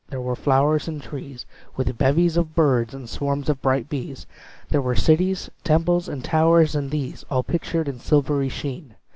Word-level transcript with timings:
There 0.09 0.19
were 0.19 0.35
flowers 0.35 0.87
and 0.87 0.99
trees, 0.99 1.45
With 1.77 1.95
bevies 1.99 2.35
of 2.35 2.55
birds 2.55 2.95
and 2.95 3.07
swarms 3.07 3.49
of 3.49 3.61
bright 3.61 3.87
bees; 3.87 4.25
There 4.67 4.81
were 4.81 4.95
cities 4.95 5.47
temples, 5.63 6.09
and 6.09 6.23
towers; 6.23 6.73
and 6.73 6.89
these, 6.89 7.23
All 7.29 7.43
pictured 7.43 7.87
in 7.87 7.99
silvery 7.99 8.49
sheen! 8.49 8.95